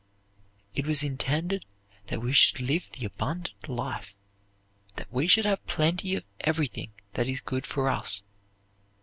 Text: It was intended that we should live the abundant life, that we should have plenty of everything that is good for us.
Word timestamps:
It 0.73 0.87
was 0.87 1.03
intended 1.03 1.63
that 2.07 2.21
we 2.23 2.33
should 2.33 2.59
live 2.59 2.89
the 2.89 3.05
abundant 3.05 3.69
life, 3.69 4.15
that 4.95 5.13
we 5.13 5.27
should 5.27 5.45
have 5.45 5.63
plenty 5.67 6.15
of 6.15 6.23
everything 6.39 6.91
that 7.13 7.27
is 7.27 7.39
good 7.39 7.67
for 7.67 7.87
us. 7.87 8.23